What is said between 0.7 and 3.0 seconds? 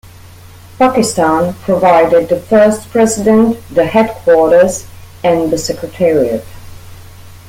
Pakistan provided the first